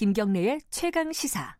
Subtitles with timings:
[0.00, 1.56] 김경래의 최강 시사.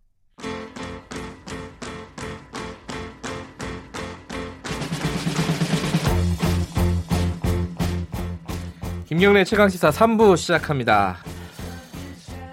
[9.05, 11.19] 김경래 최강 시사 3부 시작합니다.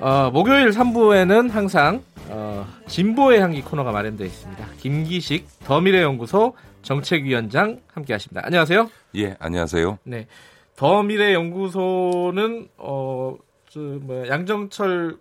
[0.01, 4.67] 어, 목요일 3부에는 항상 어, 진보의 향기 코너가 마련되어 있습니다.
[4.79, 8.41] 김기식 더미래연구소 정책위원장 함께하십니다.
[8.43, 8.91] 안녕하세요.
[9.15, 9.99] 예, 안녕하세요.
[10.03, 10.27] 네,
[10.75, 13.37] 더미래연구소는 어,
[13.69, 15.17] 저, 뭐 양정철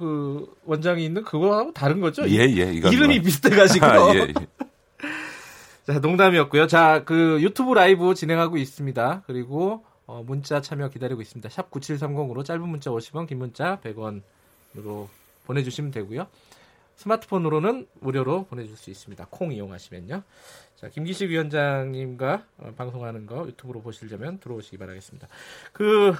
[0.00, 2.26] 그 원장이 있는 그거하고 다른 거죠?
[2.30, 2.72] 예, 예.
[2.72, 3.24] 이름이 뭐...
[3.24, 3.84] 비슷해가지고.
[3.86, 4.32] 아, 예, 예.
[5.86, 6.66] 자, 농담이었고요.
[6.68, 9.24] 자, 그 유튜브 라이브 진행하고 있습니다.
[9.26, 11.50] 그리고 어, 문자 참여 기다리고 있습니다.
[11.50, 15.08] 샵 9730으로 짧은 문자 50원, 긴 문자 100원으로
[15.44, 16.26] 보내주시면 되고요.
[16.96, 19.26] 스마트폰으로는 무료로 보내줄 수 있습니다.
[19.28, 20.22] 콩 이용하시면요.
[20.76, 25.28] 자, 김기식 위원장님과 어, 방송하는 거 유튜브로 보시려면 들어오시기 바라겠습니다.
[25.74, 26.14] 그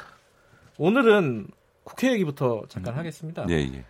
[0.76, 1.48] 오늘은
[1.84, 2.98] 국회 얘기부터 잠깐 음.
[2.98, 3.46] 하겠습니다.
[3.50, 3.84] 예, 예.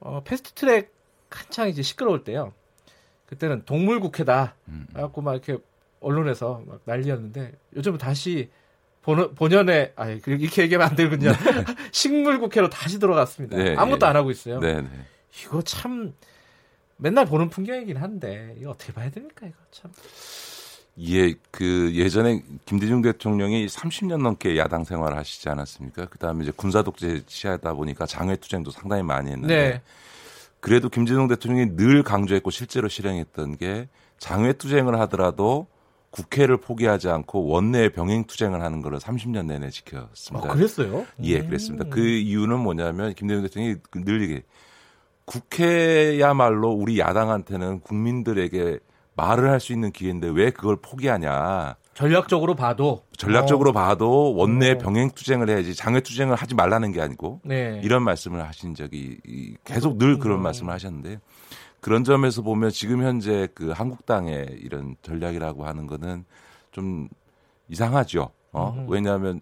[0.00, 0.92] 어, 패스트트랙
[1.30, 2.52] 한창 이제 시끄러울 때요.
[3.26, 4.54] 그때는 동물 국회다.
[4.68, 4.86] 음.
[4.94, 5.58] 갖고 막 이렇게
[6.00, 8.50] 언론에서 막 난리였는데 요즘은 다시
[9.02, 11.32] 본, 본연의 아 이렇게 얘기하면 안 되군요.
[11.32, 11.64] 네.
[11.92, 13.56] 식물 국회로 다시 들어갔습니다.
[13.56, 14.06] 네, 아무것도 네.
[14.06, 14.60] 안 하고 있어요.
[14.60, 14.88] 네, 네.
[15.42, 16.14] 이거 참
[16.96, 19.90] 맨날 보는 풍경이긴 한데 이거 어떻게 봐야 됩니까 이거 참.
[21.00, 26.06] 예, 그 예전에 김대중 대통령이 30년 넘게 야당 생활을 하시지 않았습니까?
[26.06, 29.82] 그다음에 이제 군사 독재 시하다 보니까 장외 투쟁도 상당히 많이 했는데 네.
[30.60, 35.68] 그래도 김대중 대통령이 늘 강조했고 실제로 실행했던 게 장외 투쟁을 하더라도
[36.10, 40.50] 국회를 포기하지 않고 원내 병행 투쟁을 하는 것을 30년 내내 지켰습니다.
[40.50, 41.06] 아, 그랬어요?
[41.22, 41.84] 예, 그랬습니다.
[41.90, 44.42] 그 이유는 뭐냐면 김대중 대통령이 늘 이게
[45.26, 48.80] 국회야말로 우리 야당한테는 국민들에게
[49.18, 51.74] 말을 할 수 있는 기회인데 왜 그걸 포기하냐.
[51.94, 53.72] 전략적으로 봐도 전략적으로 어.
[53.72, 54.78] 봐도 원내 어.
[54.78, 57.80] 병행 투쟁을 해야지 장외 투쟁을 하지 말라는 게 아니고 네.
[57.82, 59.18] 이런 말씀을 하신 적이
[59.64, 60.42] 계속 늘 그런 음.
[60.44, 61.18] 말씀을 하셨는데
[61.80, 66.24] 그런 점에서 보면 지금 현재 그 한국당의 이런 전략이라고 하는 거는
[66.70, 67.08] 좀
[67.68, 68.30] 이상하죠.
[68.52, 68.74] 어?
[68.76, 68.86] 음.
[68.88, 69.40] 왜냐하면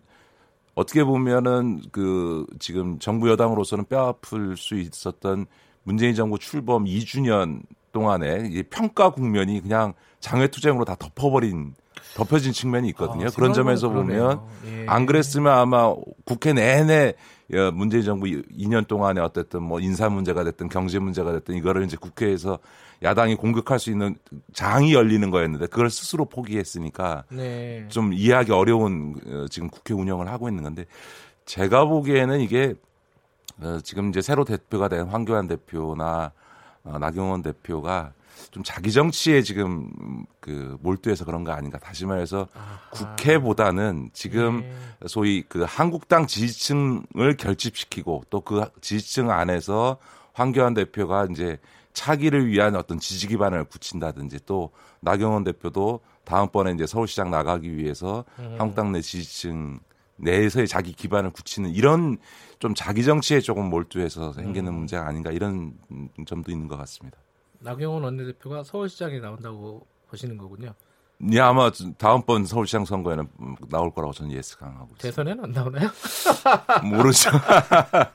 [0.75, 5.45] 어떻게 보면은 그 지금 정부 여당으로서는 뼈 아플 수 있었던
[5.83, 7.61] 문재인 정부 출범 2주년
[7.97, 11.75] 동안에 이 평가 국면이 그냥 장외 투쟁으로 다 덮어버린
[12.15, 13.27] 덮여진 측면이 있거든요.
[13.27, 14.87] 아, 그런 점에서 보면 예.
[14.87, 15.95] 안 그랬으면 아마
[16.27, 17.15] 국회 내내
[17.55, 21.97] 어, 문재인 정부 2년 동안에 어쨌든 뭐 인사 문제가 됐든 경제 문제가 됐든 이거를 이제
[21.97, 22.59] 국회에서
[23.03, 24.17] 야당이 공격할 수 있는
[24.53, 27.87] 장이 열리는 거였는데 그걸 스스로 포기했으니까 네.
[27.89, 30.85] 좀 이해하기 어려운 어, 지금 국회 운영을 하고 있는 건데
[31.47, 32.75] 제가 보기에는 이게
[33.63, 36.33] 어, 지금 이제 새로 대표가 된 황교안 대표나
[37.01, 38.13] 나경원 대표가
[38.51, 39.91] 좀 자기 정치에 지금
[40.41, 41.79] 그 몰두해서 그런 거 아닌가.
[41.79, 42.79] 다시 말해서 아하.
[42.91, 45.09] 국회보다는 지금 네.
[45.09, 49.97] 소위 그 한국당 지지층을 결집시키고 또 그 지지층 안에서
[50.33, 51.59] 황교안 대표가 이제
[51.93, 54.71] 차기를 위한 어떤 지지 기반을 굳힌다든지 또
[55.01, 58.55] 나경원 대표도 다음번에 이제 서울시장 나가기 위해서 음.
[58.59, 59.81] 한국당 내 지지층
[60.17, 62.19] 내에서의 자기 기반을 굳히는 이런
[62.59, 64.79] 좀 자기 정치에 조금 몰두해서 생기는 음.
[64.79, 65.75] 문제가 아닌가 이런
[66.27, 67.19] 점도 있는 것 같습니다.
[67.61, 70.73] 나경원 원내대표가 서울시장에 나온다고 보시는 거군요.
[71.19, 73.29] 네, 아마 다음번 서울시장 선거에는
[73.71, 75.03] 나올 거라고 저는 예측하고 있습니다.
[75.03, 75.91] 대선에는 안 나오나요?
[76.85, 77.31] 모르죠.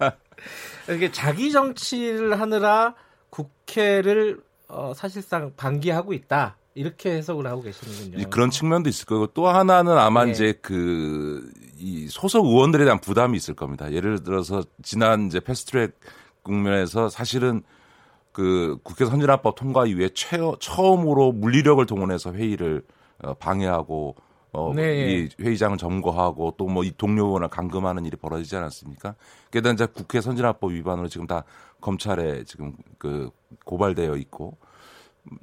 [0.94, 2.94] 이게 자기 정치를 하느라
[3.30, 6.58] 국회를 어, 사실상 방기하고 있다.
[6.74, 8.30] 이렇게 해석을 하고 계시는군요.
[8.30, 10.32] 그런 측면도 있을 거고 또 하나는 아마 네.
[10.32, 11.52] 이제 그
[11.82, 13.92] 이 소속 의원들에 대한 부담이 있을 겁니다.
[13.92, 16.00] 예를 들어서 지난 이제 패스트트랙
[16.44, 17.64] 국면에서 사실은
[18.32, 22.84] 그 국회 선진화법 통과 이후에 최, 처음으로 물리력을 동원해서 회의를
[23.24, 24.16] 어, 방해하고
[24.54, 25.24] 어, 네.
[25.24, 29.16] 이 회의장을 점거하고 또 뭐 이 동료 의원을 감금하는 일이 벌어지지 않았습니까?
[29.50, 31.44] 게다가 이제 국회 선진화법 위반으로 지금 다
[31.82, 33.32] 검찰에 지금 그
[33.66, 34.58] 고발되어 있고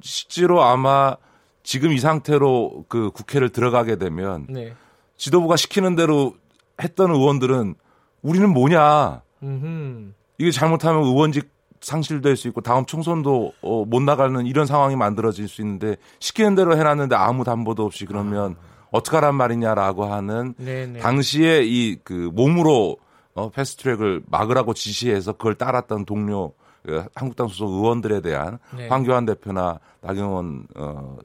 [0.01, 1.17] 실제로 아마
[1.63, 4.75] 지금 이 상태로 그 국회를 들어가게 되면 네.
[5.17, 6.35] 지도부가 시키는 대로
[6.83, 7.75] 했던 의원들은
[8.23, 9.23] 우리는 뭐냐?
[9.43, 10.13] 음흠.
[10.39, 15.61] 이게 잘못하면 의원직 상실될 수 있고 다음 총선도 어, 못 나가는 이런 상황이 만들어질 수
[15.63, 18.89] 있는데 시키는 대로 해놨는데 아무 담보도 없이 그러면 아.
[18.91, 21.01] 어떡하란 말이냐라고 하는 네네.
[21.01, 22.97] 당시에 이 그 몸으로
[23.35, 26.53] 어, 패스트트랙을 막으라고 지시해서 그걸 따랐던 동료
[26.89, 28.89] 그 한국당 소속 의원들에 대한 네.
[28.89, 31.19] 황교안 대표나 나경원 어,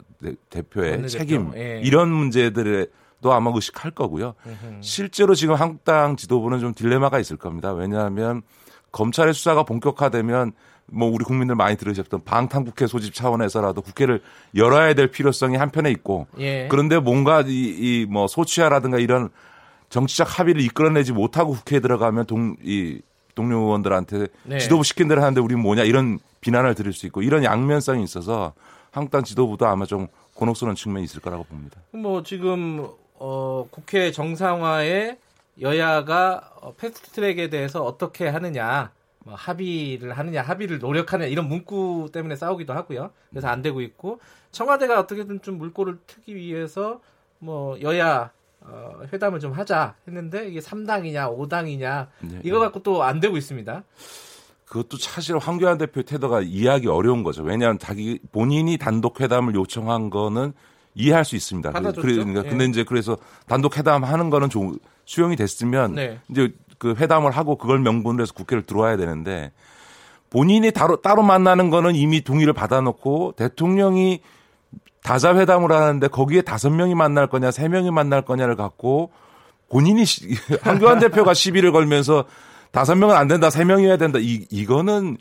[0.50, 1.80] 대 표의 책임 예.
[1.82, 2.88] 이런 문제들에
[3.22, 4.34] 도 아마 의식할 거고요.
[4.46, 4.82] 으흠.
[4.82, 7.72] 실제로 지금 한국당 지도부는 좀 딜레마가 있을 겁니다.
[7.72, 8.42] 왜냐하면
[8.92, 10.52] 검찰의 수사가 본격화되면
[10.88, 14.22] 뭐 우리 국민들 많이 들으셨던 방탄국회 소집 차원에서라도 국회를
[14.56, 16.68] 열어야 될 필요성이 한편에 있고 예.
[16.70, 19.30] 그런데 뭔가 이 뭐 소취하라든가 이런
[19.88, 23.00] 정치적 합의를 이끌어내지 못하고 국회에 들어가면 동, 이
[23.36, 24.60] 동료 의원들한테 네.
[24.60, 28.54] 지도부 시킨 대로 하는데 우리 뭐냐 이런 비난을 드릴 수 있고 이런 양면성이 있어서
[28.92, 31.80] 한국당 지도부도 아마 좀 곤혹스러운 측면이 있을 거라고 봅니다.
[31.92, 35.18] 뭐 지금 어, 국회 정상화에
[35.62, 42.74] 여야가 어, 패스트트랙에 대해서 어떻게 하느냐 뭐 합의를 하느냐 합의를 노력하느냐 이런 문구 때문에 싸우기도
[42.74, 43.12] 하고요.
[43.30, 44.20] 그래서 안 되고 있고
[44.52, 47.00] 청와대가 어떻게든 좀 물꼬를 트기 위해서
[47.40, 48.32] 뭐 여야
[48.66, 52.40] 어, 회담을 좀 하자 했는데 이게 3당이냐 5당이냐 네.
[52.44, 53.84] 이거 갖고 또 안 되고 있습니다.
[54.66, 57.44] 그것도 사실 황교안 대표 태도가 이해하기 어려운 거죠.
[57.44, 60.54] 왜냐하면 자기 본인이 단독 회담을 요청한 거는
[60.96, 61.72] 이해할 수 있습니다.
[61.72, 62.02] 받아줬죠?
[62.02, 62.50] 그러니까 예.
[62.50, 63.18] 근데 이제 그래서
[63.48, 66.20] 단독 회담 하는 거는 좀 수용이 됐으면 네.
[66.30, 69.52] 이제 그 회담을 하고 그걸 명분으로 해서 국회를 들어와야 되는데
[70.30, 74.22] 본인이 따로 따로 만나는 거는 이미 동의를 받아놓고 대통령이
[75.04, 79.12] 다자 회담을 하는데 거기에 다섯 명이 만날 거냐 세 명이 만날 거냐를 갖고
[79.70, 80.04] 본인이
[80.62, 82.26] 한교안 대표가 시비를 걸면서
[82.72, 85.18] 다섯 명은 안 된다 세 명이어야 된다 이 이거는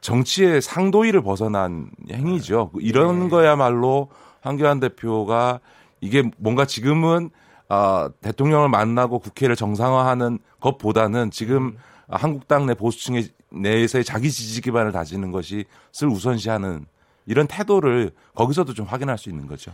[0.00, 2.70] 정치의 상도위를 벗어난 행위죠.
[2.80, 3.28] 이런 네.
[3.28, 4.08] 거야말로
[4.40, 5.60] 황교안 대표가
[6.00, 7.30] 이게 뭔가 지금은
[7.68, 11.78] 어, 대통령을 만나고 국회를 정상화하는 것보다는 지금 음.
[12.08, 16.86] 한국당 내 보수층의 내에서의 자기 지지 기반을 다지는 것이 슬 우선시하는
[17.28, 19.70] 이런 태도를 거기서도 좀 확인할 수 있는 거죠.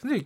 [0.00, 0.22] 근데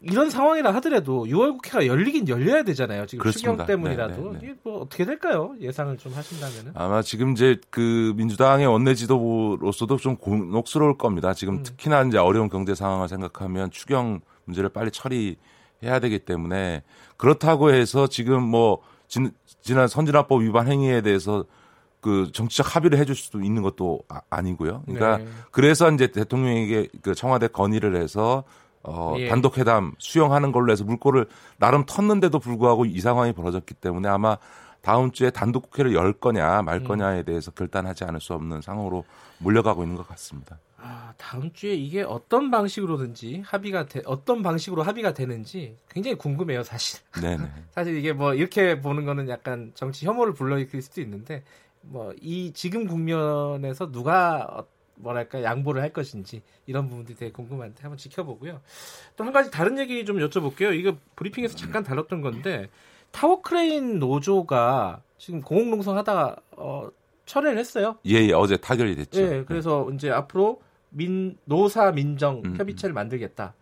[0.00, 3.04] 이런 상황이라 하더라도 6월 국회가 열리긴 열려야 되잖아요.
[3.06, 3.52] 지금 그렇습니다.
[3.52, 4.38] 추경 때문이라도 네, 네, 네.
[4.42, 5.54] 이게 뭐 어떻게 될까요?
[5.60, 11.34] 예상을 좀 하신다면은 아마 지금 이제 그 민주당의 원내 지도부로서도 좀 곤혹스러울 겁니다.
[11.34, 11.62] 지금 음.
[11.62, 16.82] 특히나 이제 어려운 경제 상황을 생각하면 추경 문제를 빨리 처리해야 되기 때문에
[17.18, 18.78] 그렇다고 해서 지금 뭐
[19.08, 21.44] 진, 지난 선진화법 위반 행위에 대해서
[22.00, 25.26] 그 정치적 합의를 해줄 수도 있는 것도 아, 니고요 그러니까 네.
[25.50, 28.44] 그래서 이제 대통령에게 그 청와대 건의를 해서
[28.82, 29.28] 어, 예.
[29.28, 31.26] 단독 회담 수용하는 걸로 해서 물꼬를
[31.58, 34.38] 나름 텄는데도 불구하고 이 상황이 벌어졌기 때문에 아마
[34.80, 36.84] 다음 주에 단독 국회를 열 거냐 말 음.
[36.84, 39.04] 거냐에 대해서 결단하지 않을 수 없는 상황으로
[39.38, 40.58] 몰려가고 있는 것 같습니다.
[40.80, 47.00] 아, 다음 주에 이게 어떤 방식으로든지 합의가 되, 어떤 방식으로 합의가 되는지 굉장히 궁금해요, 사실.
[47.20, 47.50] 네네.
[47.72, 51.42] 사실 이게 뭐 이렇게 보는 거는 약간 정치 혐오를 불러일으킬 수도 있는데
[51.88, 54.64] 뭐 이 지금 국면에서 누가
[54.96, 58.60] 뭐랄까 양보를 할 것인지 이런 부분들이 되게 궁금한데 한번 지켜보고요.
[59.16, 60.74] 또 한 가지 다른 얘기 좀 여쭤볼게요.
[60.74, 62.68] 이거 브리핑에서 잠깐 다뤘던 건데
[63.10, 66.88] 타워 크레인 노조가 지금 고공농성 하다가 어,
[67.26, 67.96] 철회를 했어요.
[68.06, 69.20] 예, 예, 어제 타결이 됐죠.
[69.20, 69.94] 예, 그래서 네.
[69.96, 70.60] 이제 앞으로
[70.90, 72.96] 민 노사 민정 음, 협의체를 음.
[72.96, 73.54] 만들겠다.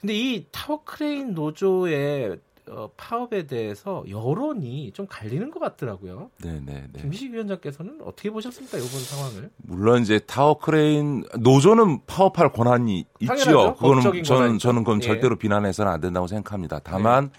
[0.00, 2.38] 근데 이 타워 크레인 노조의
[2.70, 6.30] 어, 파업에 대해서 여론이 좀 갈리는 것 같더라고요.
[6.42, 6.88] 네네.
[6.92, 7.00] 네.
[7.00, 9.50] 김식 위원장께서는 어떻게 보셨습니까 이번 상황을?
[9.56, 13.74] 물론 이제 타워 크레인 노조는 파업할 권한이 있지요.
[13.74, 15.06] 그거는 저는 저는 그건 예.
[15.06, 16.80] 절대로 비난해서는 안 된다고 생각합니다.
[16.84, 17.30] 다만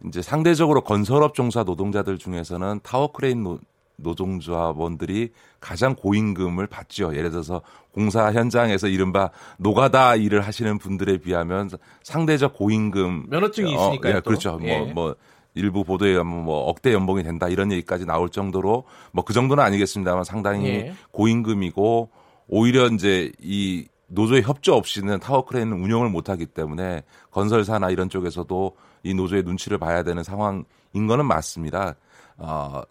[0.00, 0.08] 네.
[0.08, 3.60] 이제 상대적으로 건설업 종사 노동자들 중에서는 타워 크레인 노,
[3.96, 7.16] 노동조합원들이 가장 고임금을 받죠.
[7.16, 7.62] 예를 들어서
[7.92, 11.70] 공사 현장에서 이른바 노가다 일을 하시는 분들에 비하면
[12.02, 14.58] 상대적 고임금 면허증이 있으니까 어, 예, 그렇죠.
[14.62, 14.78] 예.
[14.78, 15.16] 뭐, 뭐
[15.54, 20.24] 일부 보도에 가면 뭐 억대 연봉이 된다 이런 얘기까지 나올 정도로 뭐 그 정도는 아니겠습니다만
[20.24, 20.94] 상당히 예.
[21.10, 22.10] 고임금이고
[22.48, 29.14] 오히려 이제 이 노조의 협조 없이는 타워 크레인은 운영을 못하기 때문에 건설사나 이런 쪽에서도 이
[29.14, 31.96] 노조의 눈치를 봐야 되는 상황인 거는 맞습니다.
[32.36, 32.82] 어,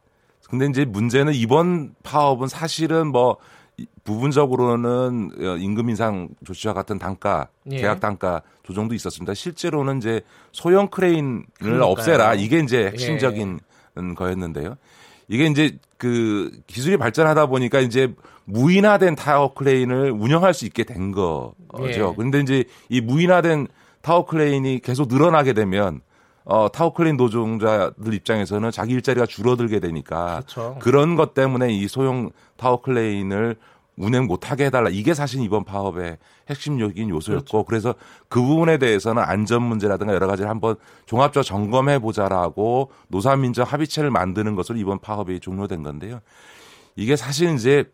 [0.50, 3.38] 근데 이제 문제는 이번 파업은 사실은 뭐
[4.04, 7.78] 부분적으로는 어, 임금 인상 조치와 같은 단가, 예.
[7.78, 9.34] 계약 단가 조정도 있었습니다.
[9.34, 10.22] 실제로는 이제
[10.52, 11.90] 소형 크레인을 그러니까요.
[11.92, 13.60] 없애라 이게 이제 핵심적인
[13.98, 14.14] 예.
[14.14, 14.75] 거였는데요.
[15.28, 18.14] 이게 이제 그 기술이 발전하다 보니까 이제
[18.46, 21.56] 무인화된 타워 크레인을 운영할 수 있게 된 거죠.
[21.82, 22.16] 예.
[22.16, 23.68] 근데 이제 이 무인화된
[24.02, 26.02] 타워 크레인이 계속 늘어나게 되면
[26.46, 30.78] 어, 타워크레인 노동자들 입장에서는 자기 일자리가 줄어들게 되니까 그렇죠.
[30.80, 33.55] 그런 것 때문에 이 소형 타워크레인을
[33.98, 34.90] 운행 못하게 해달라.
[34.90, 36.18] 이게 사실 이번 파업의
[36.50, 37.64] 핵심적인 요소였고 그렇죠.
[37.64, 37.96] 그래서
[38.30, 40.75] 그 부분에 대해서는 안전 문제라든가 여러 가지를 한번
[41.06, 46.20] 종합적으로 점검해 보자라고 노사민정 합의체를 만드는 것으로 이번 파업이 종료된 건데요.
[46.96, 47.86] 이게 사실 이제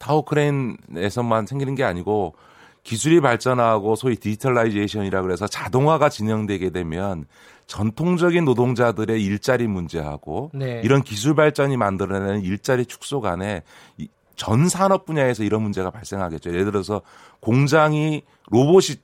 [0.00, 2.34] 타워크레인에서만 생기는 게 아니고
[2.82, 7.26] 기술이 발전하고 소위 digitalization이라 그래서 자동화가 진행되게 되면
[7.70, 10.80] 전통적인 노동자들의 일자리 문제하고 네.
[10.82, 13.62] 이런 기술 발전이 만들어내는 일자리 축소 간에
[14.34, 16.50] 전 산업 분야에서 이런 문제가 발생하겠죠.
[16.50, 17.00] 예를 들어서
[17.38, 18.96] 공장이 로봇이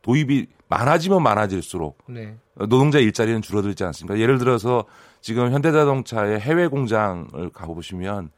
[0.00, 2.34] 도입이 많아지면 많아질수록 네.
[2.54, 4.18] 노동자 일자리는 줄어들지 않습니까?
[4.18, 4.84] 예를 들어서
[5.20, 8.30] 지금 현대자동차의 해외 공장을 가보시면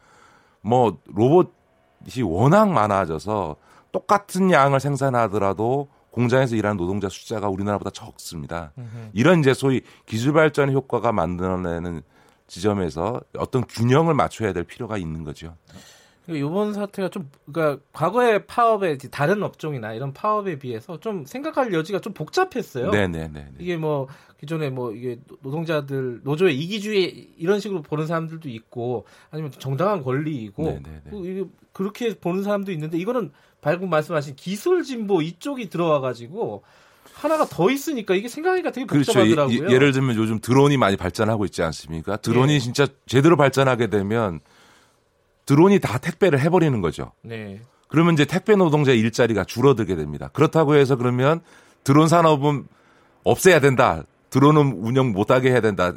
[0.62, 3.54] 뭐 로봇이 워낙 많아져서
[3.92, 8.72] 똑같은 양을 생산하더라도 공장에서 일하는 노동자 숫자가 우리나라보다 적습니다.
[8.78, 9.10] 으흠.
[9.12, 12.00] 이런 이제 소위 기술 발전 효과가 만들어내는
[12.46, 15.54] 지점에서 어떤 균형을 맞춰야 될 필요가 있는 거죠.
[16.28, 22.00] 이번 그러니까 사태가 좀 그러니까 과거의 파업의 다른 업종이나 이런 파업에 비해서 좀 생각할 여지가
[22.00, 22.90] 좀 복잡했어요.
[22.90, 23.28] 네네네.
[23.28, 23.54] 네, 네.
[23.58, 24.08] 이게 뭐
[24.40, 31.02] 기존에 뭐 이게 노동자들 노조의 이기주의 이런 식으로 보는 사람들도 있고 아니면 정당한 권리이고 네네네.
[31.04, 36.62] 네, 이게 그렇게 보는 사람도 있는데 이거는 발금 말씀하신 기술 진보 이쪽이 들어와 가지고
[37.14, 39.12] 하나가 더 있으니까 이게 생각하기가 되게 그렇죠.
[39.12, 39.58] 복잡하더라고요.
[39.58, 39.74] 그렇죠.
[39.74, 42.16] 예, 를 들면 요즘 드론이 많이 발전하고 있지 않습니까?
[42.16, 42.58] 드론이 네.
[42.58, 44.40] 진짜 제대로 발전하게 되면
[45.46, 47.12] 드론이 다 택배를 해버리는 거죠.
[47.22, 47.60] 네.
[47.88, 50.28] 그러면 이제 택배 노동자의 일자리가 줄어들게 됩니다.
[50.32, 51.40] 그렇다고 해서 그러면
[51.84, 52.66] 드론 산업은
[53.24, 54.02] 없애야 된다.
[54.30, 55.92] 드론은 운영 못하게 해야 된다.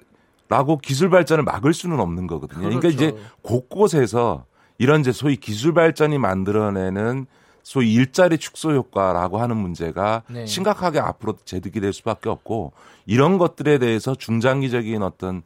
[0.48, 2.60] 라고 기술 발전을 막을 수는 없는 거거든요.
[2.60, 2.98] 그러니까 그렇죠.
[2.98, 4.46] 그러니까 이제 곳곳에서
[4.78, 7.28] 이런 이제 소위 기술 발전이 만들어내는
[7.70, 10.48] 소위 일자리 축소 효과라고 하는 문제가 네.
[10.48, 12.74] 심각하게 앞으로 제득이 될 수밖에 없고
[13.06, 15.44] 이런 것들에 대해서 중장기적인 어떤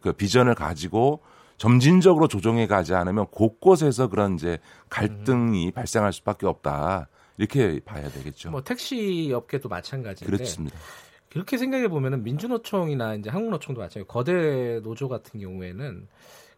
[0.00, 1.22] 그 비전을 가지고
[1.56, 5.72] 점진적으로 조정해 가지 않으면 곳곳에서 그런 이제 갈등이 음.
[5.72, 7.08] 발생할 수밖에 없다.
[7.38, 8.52] 이렇게 봐야 되겠죠.
[8.52, 10.30] 뭐 택시 업계도 마찬가지인데.
[10.30, 10.78] 그렇습니다.
[11.28, 14.06] 그렇게 생각해 보면은 민주노총이나 이제 한국노총도 마찬가지.
[14.06, 16.06] 거대 노조 같은 경우에는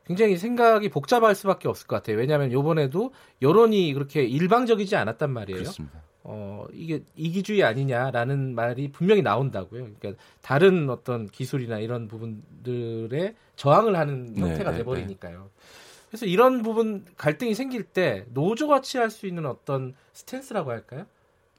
[0.07, 2.17] 굉장히 생각이 복잡할 수밖에 없을 것 같아요.
[2.17, 5.59] 왜냐하면 요번에도 여론이 그렇게 일방적이지 않았단 말이에요.
[5.59, 6.03] 그렇습니다.
[6.23, 9.89] 어, 이게 이기주의 아니냐라는 말이 분명히 나온다고요.
[9.99, 15.39] 그러니까 다른 어떤 기술이나 이런 부분들에 저항을 하는 네, 형태가 네, 돼버리니까요.
[15.39, 15.63] 네.
[16.09, 21.07] 그래서 이런 부분 갈등이 생길 때 노조가 취할 수 있는 어떤 스탠스라고 할까요?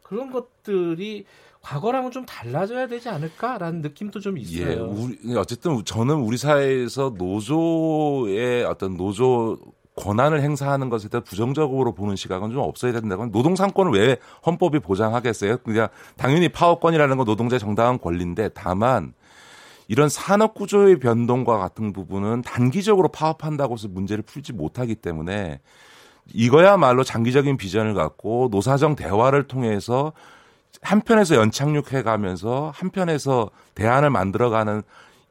[0.07, 1.25] 그런 것들이
[1.61, 4.69] 과거랑은 좀 달라져야 되지 않을까라는 느낌도 좀 있어요.
[4.69, 9.57] 예, 우리, 어쨌든 저는 우리 사회에서 노조의 어떤 노조
[9.97, 13.25] 권한을 행사하는 것에 대해 부정적으로 보는 시각은 좀 없어야 된다고.
[13.31, 15.57] 노동 상권을 왜 헌법이 보장하겠어요?
[15.57, 19.13] 그냥 당연히 파업권이라는 건 노동자의 정당한 권리인데 다만
[19.87, 25.59] 이런 산업 구조의 변동과 같은 부분은 단기적으로 파업한다고 해서 문제를 풀지 못하기 때문에
[26.34, 30.13] 이거야말로 장기적인 비전을 갖고 노사정 대화를 통해서
[30.81, 34.84] 한편에서 연착륙해 가면서 한편에서 대안을 만들어가는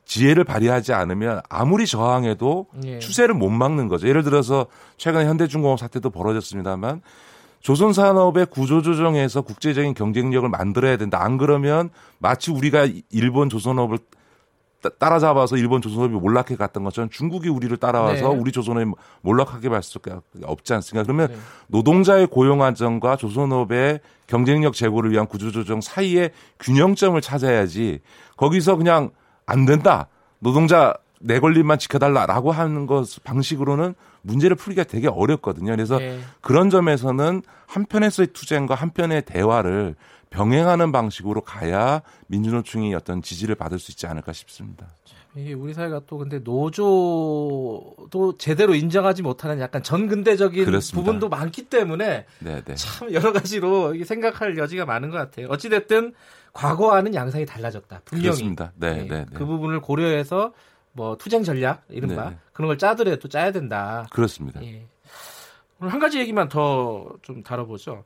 [0.05, 2.99] 지혜를 발휘하지 않으면 아무리 저항해도 예.
[3.01, 4.09] 추세를 못 막는 거죠.
[4.09, 7.03] 예를 들어서 최근에 현대중공업 사태도 벌어졌습니다만
[7.61, 11.23] 조선 산업의 구조 조정에서 국제적인 경쟁력을 만들어야 된다.
[11.23, 13.99] 안 그러면 마치 우리가 일본 조선업을
[14.99, 18.39] 따라잡아서 일본 조선업이 몰락해 갔던 것처럼 중국이 우리를 따라와서 네.
[18.39, 18.91] 우리 조선업이
[19.23, 21.05] 몰락하게 할 수밖에 없지 않습니까?
[21.05, 21.37] 그러면 네.
[21.69, 28.01] 노동자의 고용 안정과 조선업의 경쟁력 제고를 위한 구조조정 사이에 균형점을 찾아야지
[28.37, 29.11] 거기서 그냥
[29.47, 30.09] 안 된다.
[30.39, 35.71] 노동자 내 권리만 지켜달라라고 하는 것 방식으로는 문제를 풀기가 되게 어렵거든요.
[35.71, 36.19] 그래서 네.
[36.41, 39.95] 그런 점에서는 한편에서의 투쟁과 한편의 대화를
[40.31, 44.87] 병행하는 방식으로 가야 민주노총이 어떤 지지를 받을 수 있지 않을까 싶습니다.
[45.35, 51.05] 이게 우리 사회가 또 근데 노조도 제대로 인정하지 못하는 약간 전근대적인 그렇습니다.
[51.05, 52.63] 부분도 많기 때문에 네네.
[52.65, 52.75] 네.
[52.75, 55.49] 참 여러 가지로 생각할 여지가 많은 것 같아요.
[55.49, 56.15] 어찌됐든
[56.55, 58.01] 과거와는 양상이 달라졌다.
[58.07, 58.25] 분명히.
[58.29, 58.73] 그렇습니다.
[58.77, 59.27] 네, 네, 네.
[59.35, 60.55] 그 부분을 고려해서
[60.93, 62.39] 뭐 투쟁 전략 이른바 네.
[62.55, 64.07] 그런 걸 짜더라도 짜야 된다.
[64.11, 64.63] 그렇습니다.
[64.65, 64.87] 예.
[65.79, 68.05] 오늘 한 가지 얘기만 더 좀 다뤄보죠.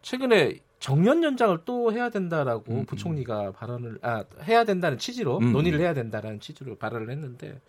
[0.00, 2.86] 최근에 정년 연장을 또 해야 된다라고 음, 음.
[2.86, 5.52] 부총리가 발언을 아 해야 된다는 취지로 음, 음.
[5.52, 7.60] 논의를 해야 된다라는 취지로 발언을 했는데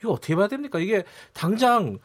[0.00, 0.78] 이거 어떻게 봐야 됩니까?
[0.78, 1.98] 이게 당장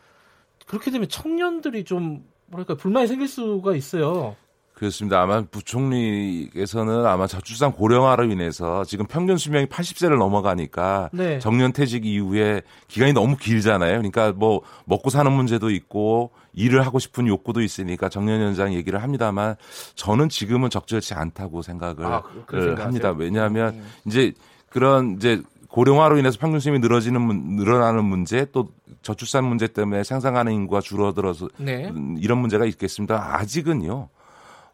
[0.68, 4.36] 그렇게 되면 청년들이 좀 뭐랄까 불만이 생길 수가 있어요.
[4.82, 5.22] 그렇습니다.
[5.22, 11.38] 아마 부총리께서는 아마 저출산 고령화로 인해서 지금 평균 수명이 80세를 넘어가니까 네.
[11.38, 13.92] 정년퇴직 이후에 기간이 너무 길잖아요.
[13.92, 19.54] 그러니까 뭐 먹고 사는 문제도 있고 일을 하고 싶은 욕구도 있으니까 정년 연장 얘기를 합니다만
[19.94, 22.24] 저는 지금은 적절치 않다고 생각을 아,
[22.80, 23.12] 합니다.
[23.16, 23.86] 왜냐하면 음.
[24.08, 24.34] 이제
[24.72, 28.70] 그런 이제 고령화로 인해서 평균 수명이 늘어지는 늘어나는 문제 또
[29.04, 31.94] 저출산 문제 때문에 생산하는 인구가 줄어들어서 네.
[32.18, 33.36] 이런 문제가 있겠습니다.
[33.36, 34.10] 아직은요.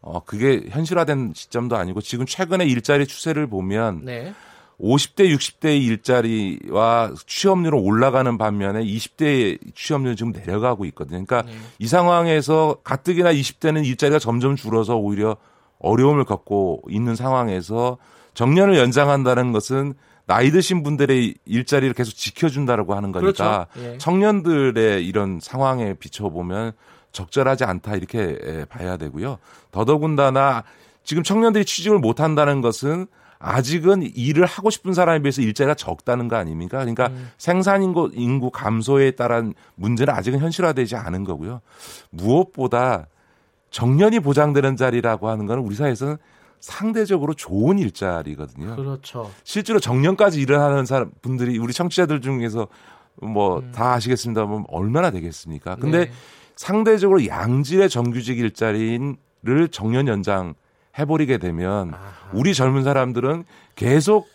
[0.00, 4.32] 어, 그게 현실화된 시점도 아니고 지금 최근에 일자리 추세를 보면 네.
[4.80, 11.24] 50대, 60대의 일자리와 취업률은 올라가는 반면에 20대의 취업률은 지금 내려가고 있거든요.
[11.24, 11.58] 그러니까 네.
[11.80, 15.36] 이 상황에서 가뜩이나 20대는 일자리가 점점 줄어서 오히려
[15.80, 17.98] 어려움을 겪고 있는 상황에서
[18.34, 19.94] 정년을 연장한다는 것은
[20.26, 23.92] 나이 드신 분들의 일자리를 계속 지켜준다라고 하는 거니까 그렇죠.
[23.94, 23.98] 예.
[23.98, 26.72] 청년들의 이런 상황에 비춰보면
[27.18, 29.38] 적절하지 않다 이렇게 봐야 되고요.
[29.72, 30.64] 더더군다나
[31.02, 33.06] 지금 청년들이 취직을 못 한다는 것은
[33.40, 36.78] 아직은 일을 하고 싶은 사람에 비해서 일자리가 적다는 거 아닙니까?
[36.78, 37.30] 그러니까 음.
[37.38, 41.60] 생산 인구, 인구 감소에 따른 문제는 아직은 현실화되지 않은 거고요.
[42.10, 43.06] 무엇보다
[43.70, 46.16] 정년이 보장되는 자리라고 하는 거는 우리 사회에서는
[46.60, 48.74] 상대적으로 좋은 일자리거든요.
[48.74, 49.30] 그렇죠.
[49.44, 52.66] 실제로 정년까지 일을 하는 사람 분들이 우리 청취자들 중에서
[53.22, 53.92] 뭐다 음.
[53.92, 55.76] 아시겠습니다만 얼마나 되겠습니까?
[55.76, 56.12] 근데 네.
[56.58, 59.16] 상대적으로 양질의 정규직 일자리를
[59.70, 60.54] 정년 연장
[60.98, 61.94] 해버리게 되면.
[62.32, 63.44] 우리 젊은 사람들은
[63.76, 64.28] 계속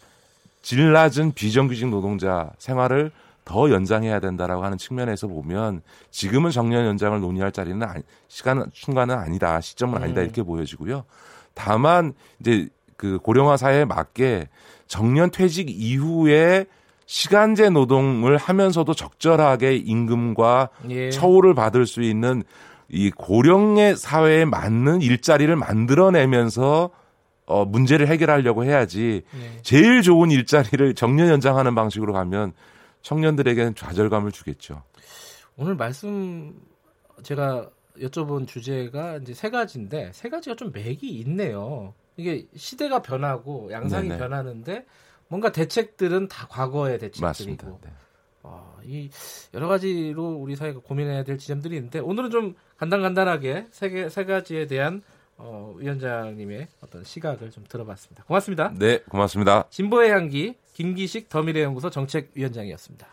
[0.61, 3.11] 질 낮은 비정규직 노동자 생활을
[3.43, 9.59] 더 연장해야 된다라고 하는 측면에서 보면 지금은 정년 연장을 논의할 자리는 아니, 시간 순간은 아니다
[9.59, 10.23] 시점은 아니다 음.
[10.23, 11.03] 이렇게 보여지고요.
[11.53, 14.47] 다만 이제 그 고령화 사회에 맞게
[14.87, 16.67] 정년 퇴직 이후에
[17.13, 21.12] 시간제 노동을 하면서도 적절하게 임금과 예.
[21.12, 22.41] 처우를 받을 수 있는
[22.89, 26.89] 이 고령의 사회에 맞는 일자리를 만들어내면서
[27.46, 29.60] 어, 문제를 해결하려고 해야지 네.
[29.62, 32.53] 제일 좋은 일자리를 정년 연장하는 방식으로 가면
[33.03, 34.82] 청년들에게는 좌절감을 주겠죠.
[35.55, 36.60] 오늘 말씀
[37.22, 41.93] 제가 여쭤본 주제가 이제 세 가지인데 세 가지가 좀 맥이 있네요.
[42.17, 44.20] 이게 시대가 변하고 양상이 네네.
[44.20, 44.86] 변하는데
[45.33, 47.89] 뭔가 대책들은 다 과거의 대책들이고 네.
[48.43, 49.09] 어, 이
[49.55, 54.67] 여러 가지로 우리 사회가 고민해야 될 지점들이 있는데 오늘은 좀 간단간단하게 세, 개, 세 가지에
[54.67, 55.01] 대한
[55.37, 58.25] 어, 위원장님의 어떤 시각을 좀 들어봤습니다.
[58.25, 58.75] 고맙습니다.
[58.77, 59.65] 네, 고맙습니다.
[59.71, 63.07] 진보의 향기 김기식 더미래연구소 정책위원장이었습니다.